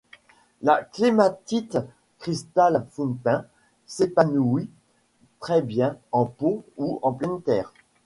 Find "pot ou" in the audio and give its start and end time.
6.25-6.97